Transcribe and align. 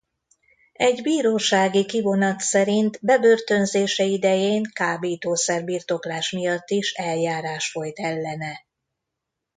Egy 0.73 1.01
bírósági 1.01 1.85
kivonat 1.85 2.39
szerint 2.39 2.97
bebörtönzése 3.01 4.03
idején 4.03 4.63
kábítószer-birtoklás 4.73 6.29
miatt 6.31 6.69
is 6.69 6.93
eljárás 6.93 7.71
folyt 7.71 7.99
ellene. 7.99 8.65